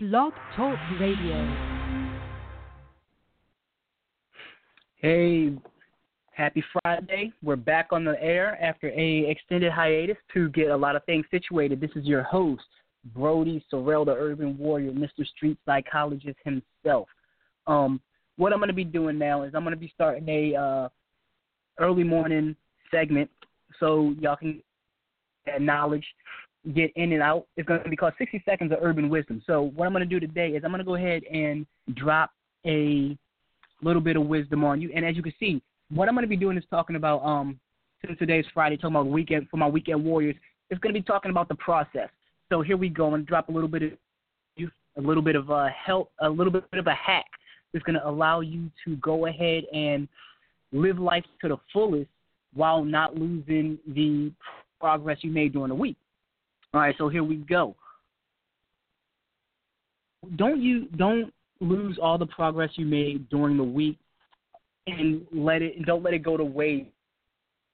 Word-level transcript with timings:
Blog 0.00 0.32
Talk 0.54 0.78
Radio. 1.00 1.82
Hey, 4.98 5.50
happy 6.30 6.62
Friday. 6.72 7.32
We're 7.42 7.56
back 7.56 7.88
on 7.90 8.04
the 8.04 8.14
air 8.22 8.56
after 8.62 8.90
a 8.90 9.28
extended 9.28 9.72
hiatus 9.72 10.16
to 10.34 10.50
get 10.50 10.70
a 10.70 10.76
lot 10.76 10.94
of 10.94 11.02
things 11.02 11.24
situated. 11.32 11.80
This 11.80 11.90
is 11.96 12.04
your 12.04 12.22
host, 12.22 12.62
Brody 13.12 13.64
Sorrell, 13.72 14.06
the 14.06 14.12
urban 14.12 14.56
warrior, 14.56 14.92
Mr. 14.92 15.26
Street 15.26 15.58
Psychologist 15.66 16.38
himself. 16.44 17.08
Um, 17.66 18.00
what 18.36 18.52
I'm 18.52 18.60
going 18.60 18.68
to 18.68 18.74
be 18.74 18.84
doing 18.84 19.18
now 19.18 19.42
is 19.42 19.52
I'm 19.52 19.64
going 19.64 19.74
to 19.74 19.80
be 19.80 19.90
starting 19.96 20.28
a 20.28 20.54
uh, 20.54 20.88
early 21.80 22.04
morning 22.04 22.54
segment 22.92 23.28
so 23.80 24.14
y'all 24.20 24.36
can 24.36 24.62
get 25.44 25.60
knowledge, 25.60 26.06
get 26.74 26.92
in 26.96 27.12
and 27.12 27.22
out. 27.22 27.46
It's 27.56 27.66
going 27.66 27.82
to 27.82 27.88
be 27.88 27.96
called 27.96 28.14
60 28.18 28.42
Seconds 28.44 28.72
of 28.72 28.78
Urban 28.82 29.08
Wisdom. 29.08 29.42
So 29.46 29.72
what 29.74 29.86
I'm 29.86 29.92
going 29.92 30.08
to 30.08 30.20
do 30.20 30.20
today 30.20 30.50
is 30.50 30.62
I'm 30.64 30.70
going 30.70 30.80
to 30.80 30.84
go 30.84 30.96
ahead 30.96 31.22
and 31.24 31.66
drop 31.94 32.30
a 32.66 33.16
little 33.82 34.02
bit 34.02 34.16
of 34.16 34.26
wisdom 34.26 34.64
on 34.64 34.80
you. 34.80 34.90
And 34.94 35.04
as 35.04 35.16
you 35.16 35.22
can 35.22 35.34
see, 35.38 35.62
what 35.90 36.08
I'm 36.08 36.14
going 36.14 36.24
to 36.24 36.28
be 36.28 36.36
doing 36.36 36.58
is 36.58 36.64
talking 36.70 36.96
about 36.96 37.20
um 37.20 37.58
since 38.04 38.18
today's 38.18 38.44
Friday, 38.54 38.76
talking 38.76 38.94
about 38.94 39.06
weekend 39.06 39.48
for 39.50 39.56
my 39.56 39.66
weekend 39.66 40.04
warriors. 40.04 40.36
It's 40.70 40.80
going 40.80 40.94
to 40.94 41.00
be 41.00 41.04
talking 41.04 41.30
about 41.30 41.48
the 41.48 41.54
process. 41.56 42.08
So 42.48 42.62
here 42.62 42.76
we 42.76 42.88
go. 42.88 43.14
To 43.16 43.22
drop 43.22 43.48
a 43.48 43.52
little 43.52 43.68
bit 43.68 43.82
of 43.82 43.92
a 44.96 45.00
little 45.00 45.22
bit 45.22 45.36
of 45.36 45.50
a 45.50 45.68
help, 45.70 46.10
a 46.20 46.28
little 46.28 46.52
bit 46.52 46.64
of 46.72 46.86
a 46.86 46.94
hack 46.94 47.26
that's 47.72 47.84
going 47.84 47.94
to 47.94 48.06
allow 48.06 48.40
you 48.40 48.70
to 48.84 48.96
go 48.96 49.26
ahead 49.26 49.64
and 49.72 50.08
live 50.72 50.98
life 50.98 51.24
to 51.40 51.48
the 51.48 51.56
fullest 51.72 52.10
while 52.54 52.84
not 52.84 53.14
losing 53.14 53.78
the 53.86 54.32
progress 54.80 55.18
you 55.22 55.30
made 55.30 55.52
during 55.52 55.68
the 55.68 55.74
week. 55.74 55.96
All 56.74 56.80
right, 56.80 56.94
so 56.98 57.08
here 57.08 57.24
we 57.24 57.36
go. 57.36 57.74
Don't 60.36 60.60
you 60.60 60.86
don't 60.96 61.32
lose 61.60 61.98
all 62.00 62.18
the 62.18 62.26
progress 62.26 62.70
you 62.74 62.84
made 62.84 63.28
during 63.30 63.56
the 63.56 63.64
week 63.64 63.98
and 64.86 65.26
let 65.32 65.62
it 65.62 65.86
don't 65.86 66.02
let 66.02 66.12
it 66.12 66.22
go 66.22 66.36
to 66.36 66.44
waste. 66.44 66.90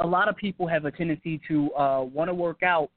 A 0.00 0.06
lot 0.06 0.28
of 0.28 0.36
people 0.36 0.66
have 0.66 0.84
a 0.84 0.90
tendency 0.90 1.40
to 1.48 1.72
uh, 1.74 2.02
want 2.02 2.28
to 2.28 2.34
work 2.34 2.62
out 2.62 2.90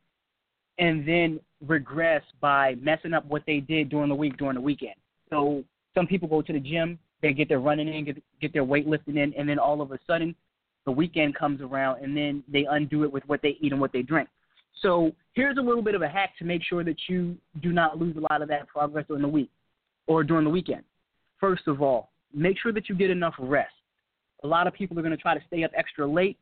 and 0.78 1.06
then 1.08 1.40
regress 1.68 2.24
by 2.40 2.76
messing 2.76 3.14
up 3.14 3.26
what 3.26 3.44
they 3.46 3.60
did 3.60 3.90
during 3.90 4.10
the 4.10 4.16
week 4.16 4.38
during 4.38 4.56
the 4.56 4.62
weekend. 4.62 4.96
So 5.30 5.64
some 5.96 6.08
people 6.08 6.28
go 6.28 6.42
to 6.42 6.54
the 6.54 6.60
gym, 6.60 7.00
they 7.22 7.34
get 7.34 7.50
their 7.50 7.60
running 7.60 7.88
in, 7.88 8.06
get, 8.06 8.24
get 8.40 8.54
their 8.54 8.66
weightlifting 8.66 9.18
in, 9.18 9.34
and 9.38 9.50
then 9.50 9.60
all 9.60 9.82
of 9.82 9.92
a 9.92 10.00
sudden 10.08 10.36
the 10.86 10.92
weekend 10.92 11.36
comes 11.36 11.62
around 11.62 12.04
and 12.04 12.16
then 12.16 12.44
they 12.48 12.66
undo 12.70 13.04
it 13.04 13.12
with 13.12 13.24
what 13.28 13.42
they 13.42 13.58
eat 13.60 13.72
and 13.72 13.82
what 13.82 13.92
they 13.92 14.02
drink. 14.02 14.30
So 14.82 15.12
here's 15.34 15.58
a 15.58 15.62
little 15.62 15.82
bit 15.82 15.96
of 15.96 16.02
a 16.02 16.10
hack 16.10 16.38
to 16.40 16.46
make 16.46 16.64
sure 16.64 16.84
that 16.84 16.98
you 17.08 17.38
do 17.62 17.72
not 17.72 18.00
lose 18.00 18.16
a 18.18 18.20
lot 18.32 18.42
of 18.42 18.48
that 18.50 18.68
progress 18.68 19.06
during 19.08 19.22
the 19.22 19.28
week 19.28 19.50
or 20.08 20.24
during 20.24 20.44
the 20.44 20.50
weekend. 20.50 20.84
First 21.40 21.68
of 21.68 21.82
all, 21.82 22.10
make 22.34 22.58
sure 22.60 22.72
that 22.74 22.90
you 22.90 22.96
get 22.96 23.10
enough 23.10 23.36
rest. 23.38 23.74
A 24.44 24.48
lot 24.48 24.66
of 24.66 24.74
people 24.74 24.98
are 24.98 25.04
going 25.04 25.16
to 25.16 25.22
try 25.22 25.34
to 25.34 25.44
stay 25.48 25.64
up 25.64 25.72
extra 25.76 26.08
late. 26.08 26.38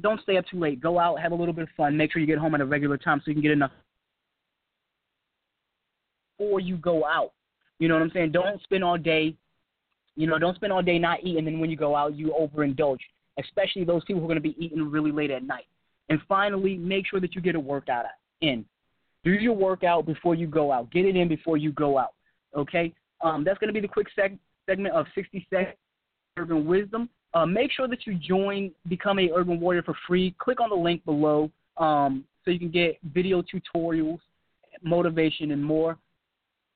Don't 0.00 0.20
stay 0.22 0.36
up 0.36 0.44
too 0.50 0.58
late. 0.58 0.80
Go 0.80 0.98
out, 0.98 1.20
have 1.20 1.32
a 1.32 1.36
little 1.36 1.54
bit 1.54 1.62
of 1.62 1.68
fun. 1.76 1.96
Make 1.96 2.12
sure 2.12 2.20
you 2.20 2.26
get 2.26 2.38
home 2.38 2.54
at 2.54 2.60
a 2.60 2.64
regular 2.64 2.96
time 2.96 3.20
so 3.20 3.30
you 3.30 3.34
can 3.34 3.42
get 3.42 3.52
enough 3.52 3.70
before 6.36 6.60
you 6.60 6.76
go 6.76 7.04
out. 7.04 7.32
You 7.78 7.88
know 7.88 7.94
what 7.94 8.02
I'm 8.02 8.10
saying? 8.12 8.32
Don't 8.32 8.62
spend 8.62 8.84
all 8.84 8.98
day, 8.98 9.34
you 10.16 10.26
know, 10.26 10.38
don't 10.38 10.54
spend 10.56 10.72
all 10.72 10.82
day 10.82 10.98
not 10.98 11.20
eating, 11.22 11.38
and 11.38 11.46
then 11.46 11.60
when 11.60 11.70
you 11.70 11.76
go 11.76 11.96
out, 11.96 12.14
you 12.14 12.34
overindulge, 12.38 12.98
especially 13.38 13.84
those 13.84 14.04
people 14.04 14.20
who 14.20 14.26
are 14.26 14.28
going 14.28 14.42
to 14.42 14.48
be 14.48 14.56
eating 14.64 14.90
really 14.90 15.12
late 15.12 15.30
at 15.30 15.42
night. 15.42 15.66
And 16.08 16.20
finally, 16.28 16.76
make 16.76 17.06
sure 17.06 17.20
that 17.20 17.34
you 17.34 17.40
get 17.40 17.54
a 17.54 17.60
workout 17.60 18.04
in. 18.40 18.64
Do 19.24 19.32
your 19.32 19.54
workout 19.54 20.04
before 20.04 20.34
you 20.34 20.46
go 20.46 20.70
out. 20.70 20.90
Get 20.90 21.06
it 21.06 21.16
in 21.16 21.28
before 21.28 21.56
you 21.56 21.72
go 21.72 21.98
out. 21.98 22.12
Okay? 22.54 22.92
Um, 23.22 23.42
that's 23.42 23.58
going 23.58 23.68
to 23.68 23.74
be 23.74 23.80
the 23.80 23.88
quick 23.88 24.08
seg- 24.18 24.38
segment 24.66 24.94
of 24.94 25.06
60 25.14 25.46
Seconds 25.48 25.76
Urban 26.36 26.66
Wisdom. 26.66 27.08
Uh, 27.32 27.46
make 27.46 27.72
sure 27.72 27.88
that 27.88 28.06
you 28.06 28.14
join, 28.14 28.70
become 28.88 29.18
a 29.18 29.30
Urban 29.34 29.58
Warrior 29.58 29.82
for 29.82 29.94
free. 30.06 30.34
Click 30.38 30.60
on 30.60 30.68
the 30.68 30.76
link 30.76 31.04
below 31.04 31.50
um, 31.78 32.24
so 32.44 32.50
you 32.50 32.58
can 32.58 32.70
get 32.70 32.98
video 33.12 33.42
tutorials, 33.42 34.20
motivation, 34.82 35.50
and 35.50 35.64
more. 35.64 35.98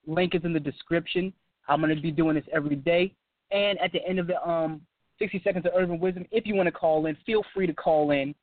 Link 0.07 0.35
is 0.35 0.45
in 0.45 0.53
the 0.53 0.61
description. 0.61 1.33
I'm 1.69 1.81
going 1.81 1.95
to 1.95 2.01
be 2.01 2.11
doing 2.11 2.35
this 2.35 2.45
every 2.53 2.77
day. 2.77 3.13
And 3.51 3.79
at 3.79 3.93
the 3.93 4.05
end 4.07 4.19
of 4.19 4.27
the 4.27 4.43
um, 4.49 4.81
60 5.19 5.41
Seconds 5.45 5.67
of 5.67 5.73
Urban 5.77 6.01
Wisdom, 6.01 6.27
if 6.31 6.47
you 6.47 6.55
want 6.55 6.67
to 6.67 6.73
call 6.73 7.07
in, 7.07 7.17
feel 7.27 7.43
free 7.55 7.67
to 7.67 7.75
call 7.75 8.11
in, 8.11 8.35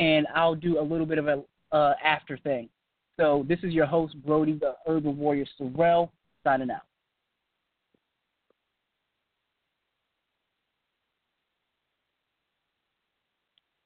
and 0.00 0.26
I'll 0.34 0.54
do 0.56 0.80
a 0.80 0.82
little 0.82 1.06
bit 1.06 1.18
of 1.18 1.28
a 1.28 1.42
uh, 1.72 1.94
after 2.02 2.36
thing. 2.38 2.68
So 3.18 3.44
this 3.48 3.58
is 3.62 3.72
your 3.72 3.86
host, 3.86 4.16
Brody, 4.24 4.54
the 4.58 4.74
Urban 4.88 5.16
Warrior 5.16 5.46
Sorrell, 5.60 6.08
signing 6.42 6.70
out. 6.70 6.82